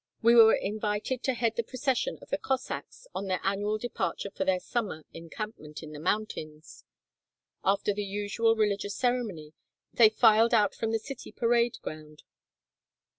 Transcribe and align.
We 0.23 0.33
were 0.33 0.55
invited 0.55 1.21
to 1.21 1.35
head 1.35 1.55
the 1.57 1.63
procession 1.63 2.17
of 2.23 2.29
the 2.31 2.39
Cossacks 2.39 3.05
on 3.13 3.27
their 3.27 3.39
annual 3.43 3.77
departure 3.77 4.31
for 4.31 4.43
their 4.43 4.59
summer 4.59 5.05
encampment 5.13 5.83
in 5.83 5.91
the 5.91 5.99
mountains. 5.99 6.83
After 7.63 7.93
the 7.93 8.01
usual 8.03 8.55
religious 8.55 8.95
ceremony, 8.95 9.53
they 9.93 10.09
filed 10.09 10.55
out 10.55 10.73
from 10.73 10.91
the 10.91 10.97
city 10.97 11.31
parade 11.31 11.77
ground. 11.83 12.23